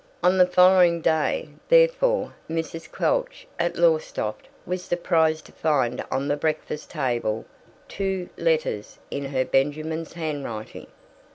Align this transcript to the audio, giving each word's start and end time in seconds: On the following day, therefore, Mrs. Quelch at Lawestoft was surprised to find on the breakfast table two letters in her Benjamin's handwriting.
On 0.23 0.39
the 0.39 0.47
following 0.47 0.99
day, 0.99 1.49
therefore, 1.69 2.33
Mrs. 2.49 2.91
Quelch 2.91 3.45
at 3.59 3.75
Lawestoft 3.75 4.47
was 4.65 4.81
surprised 4.83 5.45
to 5.45 5.51
find 5.51 6.03
on 6.09 6.27
the 6.27 6.35
breakfast 6.35 6.89
table 6.89 7.45
two 7.87 8.27
letters 8.35 8.97
in 9.11 9.25
her 9.25 9.45
Benjamin's 9.45 10.13
handwriting. 10.13 10.87